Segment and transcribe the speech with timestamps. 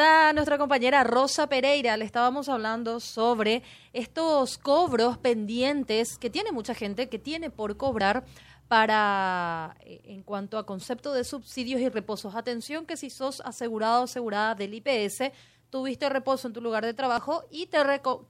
[0.00, 1.94] está nuestra compañera Rosa Pereira.
[1.98, 3.62] Le estábamos hablando sobre
[3.92, 8.24] estos cobros pendientes que tiene mucha gente, que tiene por cobrar
[8.66, 12.34] para, eh, en cuanto a concepto de subsidios y reposos.
[12.34, 15.32] Atención que si sos asegurado o asegurada del IPS,
[15.68, 17.78] tuviste reposo en tu lugar de trabajo y te,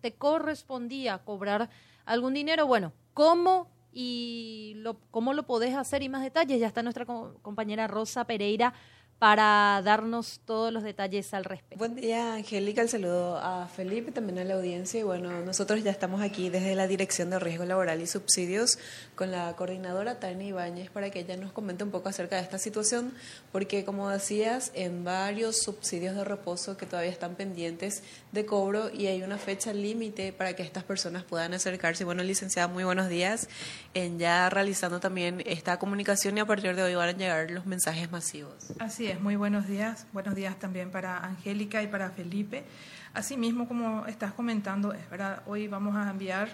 [0.01, 1.71] te correspondía cobrar
[2.05, 6.59] algún dinero, bueno, ¿cómo y lo, cómo lo podés hacer y más detalles?
[6.59, 8.75] Ya está nuestra compañera Rosa Pereira
[9.21, 11.77] para darnos todos los detalles al respecto.
[11.77, 12.81] Buen día, Angélica.
[12.81, 14.99] El saludo a Felipe, también a la audiencia.
[14.99, 18.79] Y bueno, nosotros ya estamos aquí desde la Dirección de Riesgo Laboral y Subsidios
[19.17, 22.57] con la coordinadora Tania Ibáñez para que ella nos comente un poco acerca de esta
[22.57, 23.13] situación,
[23.53, 28.03] porque como decías, en varios subsidios de reposo que todavía están pendientes
[28.33, 32.05] de cobro y hay una fecha límite para que estas personas puedan acercarse.
[32.05, 33.51] Bueno, licenciada, muy buenos días.
[33.93, 37.67] En ya realizando también esta comunicación y a partir de hoy van a llegar los
[37.67, 38.55] mensajes masivos.
[38.79, 40.07] Así muy buenos días.
[40.13, 42.65] Buenos días también para Angélica y para Felipe.
[43.13, 46.49] Asimismo, como estás comentando, es verdad, hoy vamos a enviar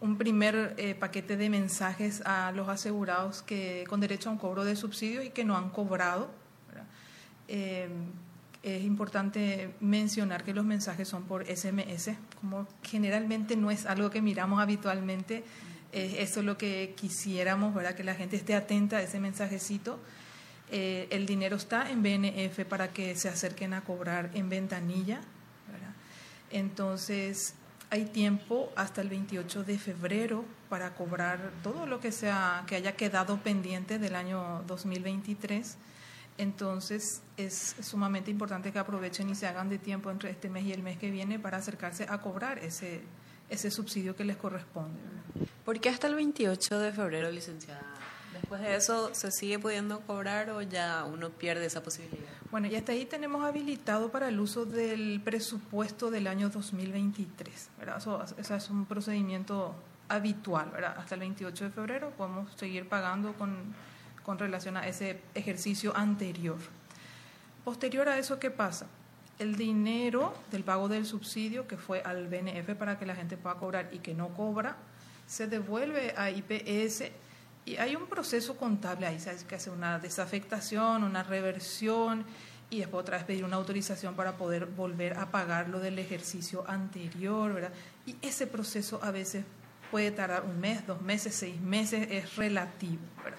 [0.00, 4.64] un primer eh, paquete de mensajes a los asegurados que con derecho a un cobro
[4.64, 6.30] de subsidio y que no han cobrado.
[7.46, 7.88] Eh,
[8.62, 14.20] es importante mencionar que los mensajes son por SMS, como generalmente no es algo que
[14.20, 15.44] miramos habitualmente.
[15.92, 17.94] eso es lo que quisiéramos, ¿verdad?
[17.94, 20.00] que la gente esté atenta a ese mensajecito
[20.70, 25.20] eh, el dinero está en BNF para que se acerquen a cobrar en ventanilla.
[26.50, 27.54] Entonces,
[27.90, 32.96] hay tiempo hasta el 28 de febrero para cobrar todo lo que, sea, que haya
[32.96, 35.76] quedado pendiente del año 2023.
[36.38, 40.72] Entonces, es sumamente importante que aprovechen y se hagan de tiempo entre este mes y
[40.72, 43.02] el mes que viene para acercarse a cobrar ese,
[43.48, 45.00] ese subsidio que les corresponde.
[45.64, 47.82] ¿Por qué hasta el 28 de febrero, licenciada?
[48.40, 52.28] Después de eso, ¿se sigue pudiendo cobrar o ya uno pierde esa posibilidad?
[52.50, 57.70] Bueno, y hasta ahí tenemos habilitado para el uso del presupuesto del año 2023.
[57.78, 57.96] ¿verdad?
[57.96, 59.74] Eso, es un procedimiento
[60.08, 60.70] habitual.
[60.70, 60.96] ¿verdad?
[60.98, 63.56] Hasta el 28 de febrero podemos seguir pagando con,
[64.22, 66.58] con relación a ese ejercicio anterior.
[67.64, 68.86] Posterior a eso, ¿qué pasa?
[69.38, 73.56] El dinero del pago del subsidio que fue al BNF para que la gente pueda
[73.56, 74.76] cobrar y que no cobra,
[75.26, 77.10] se devuelve a IPS
[77.66, 79.42] y hay un proceso contable ahí, ¿sabes?
[79.42, 82.24] que hace una desafectación, una reversión
[82.70, 86.64] y después otra vez pedir una autorización para poder volver a pagar lo del ejercicio
[86.68, 87.72] anterior, ¿verdad?
[88.06, 89.44] Y ese proceso a veces
[89.90, 93.38] puede tardar un mes, dos meses, seis meses, es relativo, ¿verdad?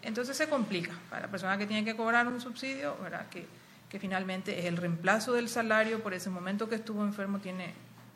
[0.00, 3.28] Entonces se complica para la persona que tiene que cobrar un subsidio, ¿verdad?
[3.28, 3.46] Que,
[3.88, 7.74] que finalmente es el reemplazo del salario por ese momento que estuvo enfermo, tiene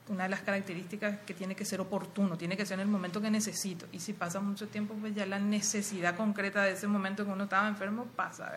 [0.08, 3.20] una de las características que tiene que ser oportuno, tiene que ser en el momento
[3.20, 3.86] que necesito.
[3.92, 7.44] Y si pasa mucho tiempo, pues ya la necesidad concreta de ese momento que uno
[7.44, 8.52] estaba enfermo pasa.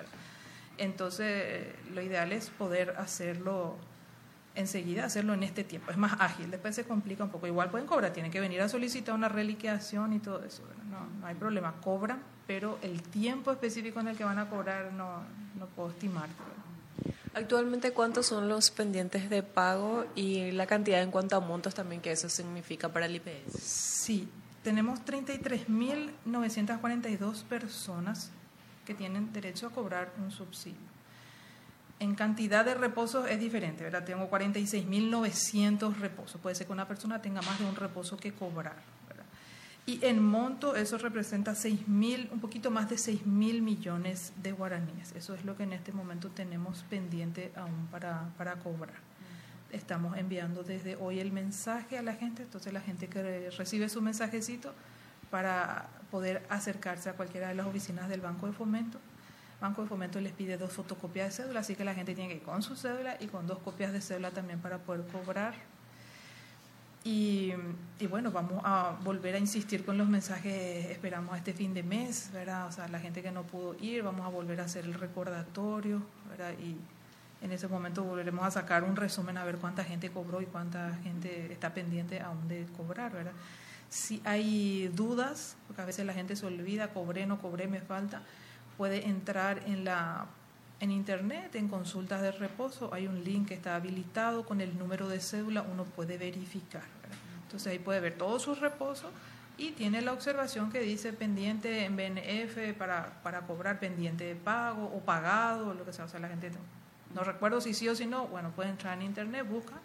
[0.78, 3.78] Entonces, lo ideal es poder hacerlo
[4.56, 5.92] enseguida, hacerlo en este tiempo.
[5.92, 7.48] Es más ágil, después se complica un poco.
[7.48, 10.64] Igual pueden cobrar, tienen que venir a solicitar una reliquiación y todo eso.
[10.90, 14.92] No, no hay problema, cobran, pero el tiempo específico en el que van a cobrar
[14.94, 15.24] no,
[15.58, 16.30] no puedo estimar.
[17.34, 22.02] Actualmente, ¿cuántos son los pendientes de pago y la cantidad en cuanto a montos también
[22.02, 23.62] que eso significa para el IPS?
[23.62, 24.28] Sí,
[24.64, 28.32] tenemos 33.942 personas
[28.86, 30.90] que tienen derecho a cobrar un subsidio.
[32.00, 34.04] En cantidad de reposos es diferente, ¿verdad?
[34.06, 36.42] Tengo 46.900 reposos.
[36.42, 38.78] Puede ser que una persona tenga más de un reposo que cobrar.
[39.90, 44.52] Y en monto eso representa seis mil, un poquito más de 6 mil millones de
[44.52, 45.14] guaraníes.
[45.14, 48.94] Eso es lo que en este momento tenemos pendiente aún para, para cobrar.
[49.72, 54.00] Estamos enviando desde hoy el mensaje a la gente, entonces la gente que recibe su
[54.00, 54.76] mensajecito
[55.32, 59.00] para poder acercarse a cualquiera de las oficinas del Banco de Fomento.
[59.60, 62.36] Banco de Fomento les pide dos fotocopias de cédula, así que la gente tiene que
[62.36, 65.56] ir con su cédula y con dos copias de cédula también para poder cobrar
[67.12, 72.30] y, bueno, vamos a volver a insistir con los mensajes, esperamos este fin de mes,
[72.32, 72.68] ¿verdad?
[72.68, 76.04] O sea, la gente que no pudo ir, vamos a volver a hacer el recordatorio,
[76.30, 76.54] ¿verdad?
[76.60, 76.78] Y
[77.44, 81.00] en ese momento volveremos a sacar un resumen a ver cuánta gente cobró y cuánta
[81.02, 83.34] gente está pendiente aún de cobrar, ¿verdad?
[83.90, 88.22] Si hay dudas, porque a veces la gente se olvida, cobré, no cobré, me falta,
[88.78, 90.28] puede entrar en la
[90.80, 95.10] en internet, en consultas de reposo, hay un link que está habilitado con el número
[95.10, 96.84] de cédula, uno puede verificar.
[97.44, 99.12] Entonces ahí puede ver todos sus reposos
[99.58, 104.86] y tiene la observación que dice pendiente en BNF para, para cobrar pendiente de pago
[104.86, 106.06] o pagado, lo que sea.
[106.06, 106.52] O sea, la gente
[107.14, 109.76] no, recuerdo si sí o si no, bueno, puede entrar en internet, busca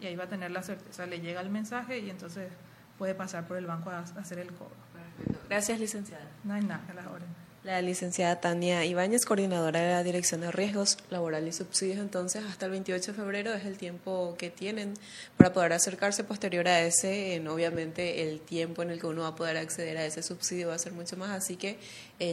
[0.00, 2.50] y ahí va a tener la certeza, le llega el mensaje y entonces
[2.98, 4.74] puede pasar por el banco a, hacer el cobro.
[5.48, 6.26] Gracias, licenciada.
[6.42, 7.49] No hay nada, a las órdenes.
[7.62, 12.64] La licenciada Tania Ibáñez, coordinadora de la Dirección de Riesgos Laborales y Subsidios, entonces hasta
[12.64, 14.94] el 28 de febrero es el tiempo que tienen
[15.36, 17.34] para poder acercarse posterior a ese.
[17.34, 20.68] En, obviamente el tiempo en el que uno va a poder acceder a ese subsidio
[20.68, 21.76] va a ser mucho más, así que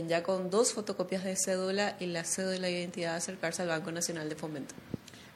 [0.07, 4.29] ya con dos fotocopias de cédula y la cédula de identidad acercarse al Banco Nacional
[4.29, 4.75] de Fomento.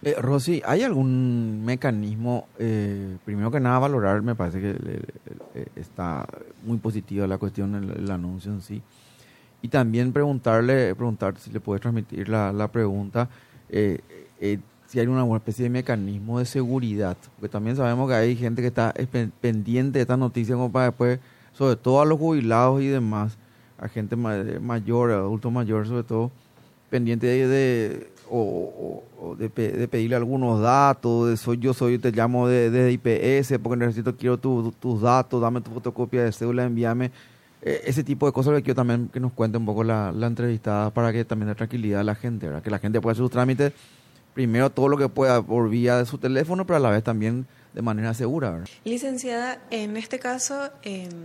[0.04, 4.70] Eh, Rosy, ¿hay algún mecanismo, eh, primero que nada valorar, me parece que
[5.54, 6.26] eh, está
[6.64, 8.82] muy positiva la cuestión, el, el anuncio en sí,
[9.62, 13.30] y también preguntarle, preguntar si le puede transmitir la, la pregunta,
[13.70, 14.00] eh,
[14.40, 18.62] eh, si hay una especie de mecanismo de seguridad, porque también sabemos que hay gente
[18.62, 18.94] que está
[19.40, 21.20] pendiente de esta noticia como para después,
[21.54, 23.38] sobre todo a los jubilados y demás,
[23.78, 26.32] a gente mayor, adultos mayores sobre todo,
[26.90, 29.04] pendiente de, de o,
[29.38, 34.16] de, pedirle algunos datos, de soy yo soy, te llamo de, de IPS porque necesito,
[34.16, 37.12] quiero tus datos, dame tu fotocopia de cédula, envíame
[37.62, 40.90] ese tipo de cosas que quiero también que nos cuente un poco la, la entrevistada
[40.92, 42.64] para que también dé tranquilidad a la gente, ¿verdad?
[42.64, 43.74] que la gente pueda hacer sus trámites
[44.34, 47.48] primero todo lo que pueda por vía de su teléfono, pero a la vez también
[47.74, 48.52] de manera segura.
[48.52, 48.68] ¿verdad?
[48.84, 50.70] Licenciada, en este caso,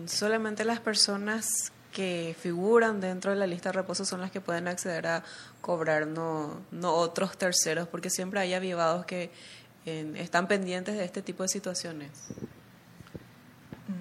[0.06, 4.68] solamente las personas que figuran dentro de la lista de reposo son las que pueden
[4.68, 5.24] acceder a
[5.60, 9.30] cobrar, no, no otros terceros, porque siempre hay avivados que
[9.84, 12.10] están pendientes de este tipo de situaciones.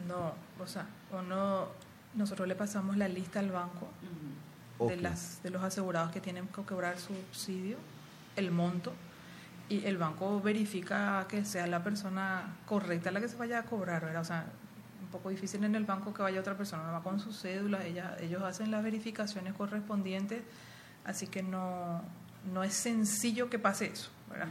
[0.07, 1.67] No, o sea, o no,
[2.15, 3.87] nosotros le pasamos la lista al banco
[4.79, 7.77] de, las, de los asegurados que tienen que cobrar subsidio,
[8.35, 8.93] el monto,
[9.69, 14.05] y el banco verifica que sea la persona correcta la que se vaya a cobrar,
[14.05, 14.21] ¿verdad?
[14.21, 14.45] O sea,
[15.01, 18.15] un poco difícil en el banco que vaya otra persona, va con su cédula, ella,
[18.19, 20.43] ellos hacen las verificaciones correspondientes,
[21.03, 22.01] así que no,
[22.53, 24.49] no es sencillo que pase eso, ¿verdad?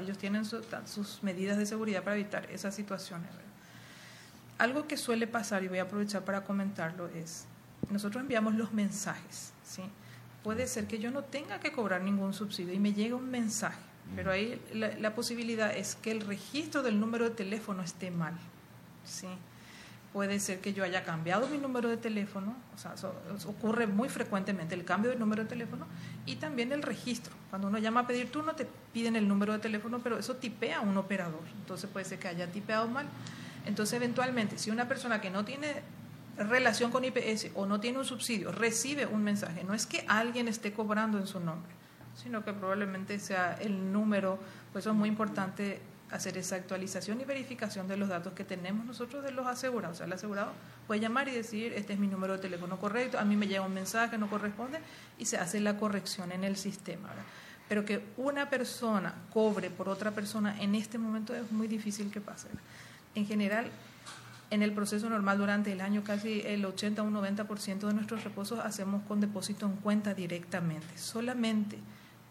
[0.00, 3.51] ellos tienen sus medidas de seguridad para evitar esas situaciones, ¿verdad?
[4.62, 7.46] Algo que suele pasar, y voy a aprovechar para comentarlo, es,
[7.90, 9.82] nosotros enviamos los mensajes, ¿sí?
[10.44, 13.80] Puede ser que yo no tenga que cobrar ningún subsidio y me llega un mensaje,
[14.14, 18.34] pero ahí la, posibilidad es que el registro del número de teléfono esté mal,
[19.04, 19.26] ¿sí?
[20.12, 22.94] Puede ser que yo haya cambiado mi número de teléfono, o sea,
[23.48, 25.88] ocurre muy frecuentemente el cambio del número de teléfono
[26.24, 27.34] y también el registro.
[27.50, 30.78] Cuando uno llama a pedir turno te piden el número de teléfono, pero eso tipea
[30.78, 31.42] a un operador.
[31.58, 33.08] Entonces puede ser que haya tipeado mal
[33.66, 35.82] entonces, eventualmente, si una persona que no tiene
[36.36, 40.48] relación con IPS o no tiene un subsidio recibe un mensaje, no es que alguien
[40.48, 41.72] esté cobrando en su nombre,
[42.16, 44.38] sino que probablemente sea el número,
[44.72, 45.80] pues es muy importante
[46.10, 49.96] hacer esa actualización y verificación de los datos que tenemos nosotros de los asegurados.
[49.96, 50.52] O sea, el asegurado
[50.86, 53.62] puede llamar y decir, este es mi número de teléfono correcto, a mí me llega
[53.62, 54.78] un mensaje, no corresponde,
[55.18, 57.08] y se hace la corrección en el sistema.
[57.68, 62.20] Pero que una persona cobre por otra persona en este momento es muy difícil que
[62.20, 62.48] pase
[63.14, 63.66] en general,
[64.50, 68.22] en el proceso normal durante el año, casi el 80 o un 90% de nuestros
[68.24, 70.98] reposos hacemos con depósito en cuenta directamente.
[70.98, 71.78] Solamente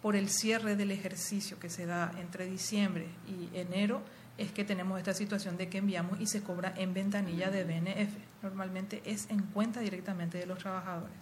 [0.01, 4.01] por el cierre del ejercicio que se da entre diciembre y enero
[4.37, 8.11] es que tenemos esta situación de que enviamos y se cobra en ventanilla de BNF.
[8.41, 11.13] Normalmente es en cuenta directamente de los trabajadores.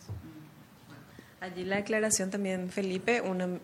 [1.41, 3.21] Allí la aclaración también, Felipe,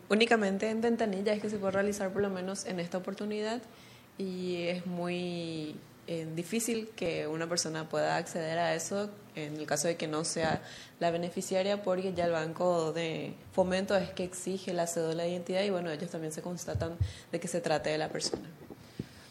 [0.10, 3.62] únicamente en ventanilla es que se puede realizar por lo menos en esta oportunidad
[4.18, 5.76] y es muy
[6.08, 10.24] eh, difícil que una persona pueda acceder a eso en el caso de que no
[10.24, 10.62] sea
[11.00, 15.64] la beneficiaria porque ya el banco de fomento es que exige la cédula de identidad
[15.64, 16.96] y bueno, ellos también se constatan
[17.32, 18.48] de que se trate de la persona.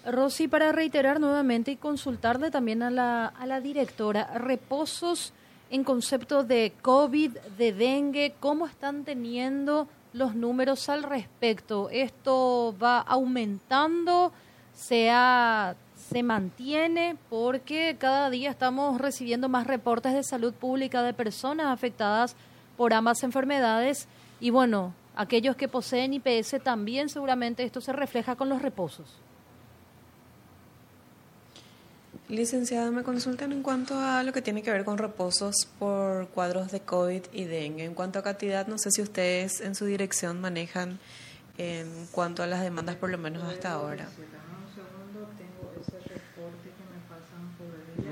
[0.05, 5.33] Rosy, para reiterar nuevamente y consultarle también a la, a la directora, reposos
[5.71, 11.89] en concepto de COVID, de dengue, ¿cómo están teniendo los números al respecto?
[11.91, 14.33] ¿Esto va aumentando?
[14.75, 15.77] Sea,
[16.11, 22.37] se mantiene porque cada día estamos recibiendo más reportes de salud pública de personas afectadas
[22.77, 24.09] por ambas enfermedades
[24.41, 29.21] y bueno, aquellos que poseen IPS también seguramente esto se refleja con los reposos.
[32.29, 36.73] Licenciada, me consultan en cuanto a lo que tiene que ver con reposos por cuadros
[36.73, 37.85] de COVID y dengue.
[37.85, 40.99] En cuanto a cantidad, no sé si ustedes en su dirección manejan
[41.59, 44.09] en cuanto a las demandas, por lo menos hasta ahora.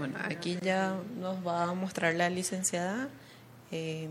[0.02, 3.08] Bueno, aquí ya nos va a mostrar la licenciada.
[3.70, 4.10] en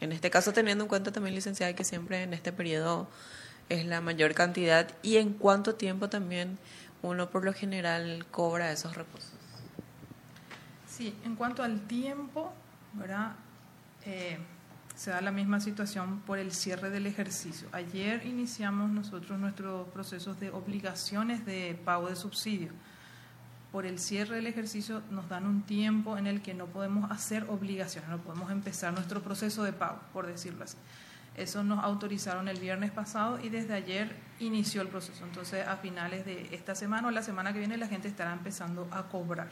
[0.00, 3.06] este caso, teniendo en cuenta también, licenciada, que siempre en este periodo
[3.68, 6.58] es la mayor cantidad y en cuánto tiempo también
[7.02, 9.30] uno por lo general cobra esos reposos.
[10.88, 12.52] Sí, en cuanto al tiempo,
[12.94, 13.36] ¿verdad?
[14.04, 14.38] Eh,
[14.96, 17.68] se da la misma situación por el cierre del ejercicio.
[17.70, 22.72] Ayer iniciamos nosotros nuestros procesos de obligaciones de pago de subsidio
[23.72, 27.46] por el cierre del ejercicio nos dan un tiempo en el que no podemos hacer
[27.48, 30.76] obligaciones, no podemos empezar nuestro proceso de pago, por decirlo así.
[31.34, 35.24] Eso nos autorizaron el viernes pasado y desde ayer inició el proceso.
[35.24, 38.86] Entonces, a finales de esta semana o la semana que viene, la gente estará empezando
[38.90, 39.48] a cobrar.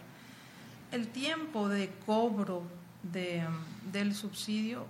[0.92, 2.64] El tiempo de cobro
[3.02, 3.42] de,
[3.90, 4.86] del subsidio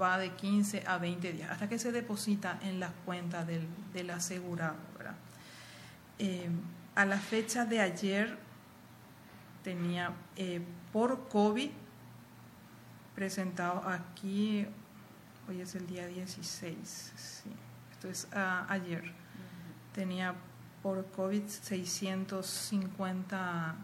[0.00, 4.08] va de 15 a 20 días, hasta que se deposita en la cuenta del, del
[4.08, 4.76] asegurado.
[6.18, 6.48] Eh,
[6.94, 8.38] a la fecha de ayer
[9.66, 11.70] tenía eh, por COVID
[13.16, 14.64] presentado aquí,
[15.48, 17.50] hoy es el día 16, sí,
[17.90, 19.02] esto es ah, ayer,
[19.92, 20.36] tenía
[20.84, 23.74] por COVID 650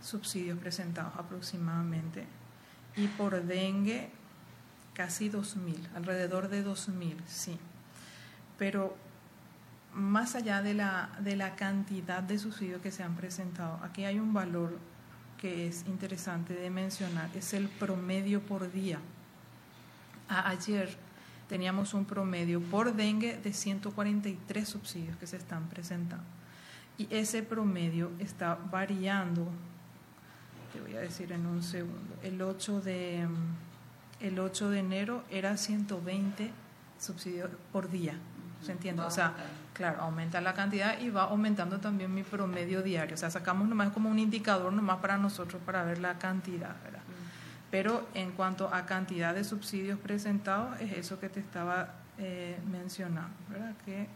[0.00, 2.24] subsidios presentados aproximadamente
[2.94, 4.12] y por dengue
[4.94, 7.58] casi 2.000, alrededor de 2.000, sí.
[8.58, 8.96] Pero
[9.92, 14.20] más allá de la, de la cantidad de subsidios que se han presentado, aquí hay
[14.20, 14.78] un valor
[15.40, 18.98] que es interesante de mencionar, es el promedio por día.
[20.28, 20.96] ayer
[21.48, 26.24] teníamos un promedio por dengue de 143 subsidios que se están presentando.
[26.98, 29.48] Y ese promedio está variando,
[30.72, 33.26] te voy a decir en un segundo, el 8 de
[34.20, 36.50] el 8 de enero era 120
[36.98, 38.18] subsidios por día.
[38.62, 39.02] ¿Se entiende?
[39.02, 39.32] O sea,
[39.72, 43.14] claro, aumenta la cantidad y va aumentando también mi promedio diario.
[43.14, 47.00] O sea, sacamos nomás como un indicador nomás para nosotros para ver la cantidad, ¿verdad?
[47.70, 53.34] Pero en cuanto a cantidad de subsidios presentados, es eso que te estaba eh, mencionando,
[53.48, 53.74] ¿verdad?
[53.84, 54.08] Que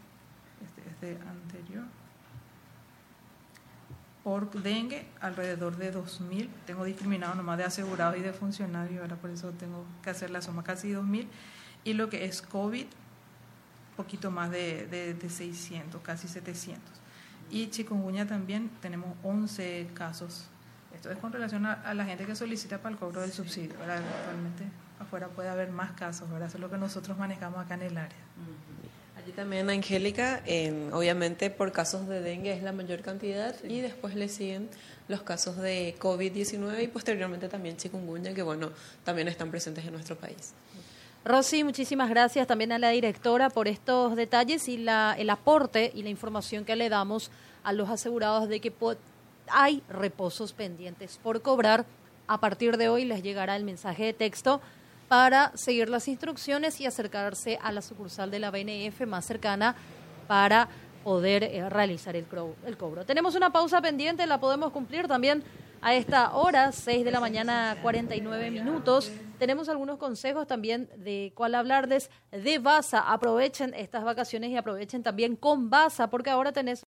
[0.63, 1.85] este es de anterior
[4.25, 6.49] por dengue, alrededor de 2.000.
[6.65, 10.41] Tengo discriminado nomás de asegurados y de funcionarios, ahora por eso tengo que hacer la
[10.41, 11.27] suma, casi 2.000.
[11.83, 12.87] Y lo que es COVID,
[13.95, 16.81] poquito más de, de, 600, casi 700.
[17.51, 20.45] Y chikungunya también tenemos 11 casos.
[20.93, 23.75] Esto es con relación a, la gente que solicita para el cobro del subsidio.
[23.81, 24.63] Actualmente
[24.99, 26.47] afuera puede haber más casos, ¿verdad?
[26.47, 28.17] Eso es lo que nosotros manejamos acá en el área.
[29.17, 30.41] Allí también, Angélica,
[30.91, 34.69] obviamente por casos de dengue es la mayor cantidad y después le siguen
[35.07, 38.71] los casos de COVID-19 y posteriormente también chikungunya, que bueno,
[39.03, 40.53] también están presentes en nuestro país.
[41.25, 46.03] Rosy, muchísimas gracias también a la directora por estos detalles y la, el aporte y
[46.03, 47.31] la información que le damos
[47.63, 48.71] a los asegurados de que
[49.47, 51.87] hay reposos pendientes por cobrar.
[52.27, 54.61] A partir de hoy les llegará el mensaje de texto
[55.07, 59.75] para seguir las instrucciones y acercarse a la sucursal de la BNF más cercana
[60.27, 60.69] para
[61.03, 62.27] poder eh, realizar el,
[62.67, 63.03] el cobro.
[63.03, 65.43] Tenemos una pausa pendiente, la podemos cumplir también
[65.81, 69.11] a esta hora, 6 de la mañana, 49 minutos.
[69.37, 73.11] Tenemos algunos consejos también de cuál hablarles de Baza.
[73.11, 76.83] Aprovechen estas vacaciones y aprovechen también con Baza, porque ahora tenés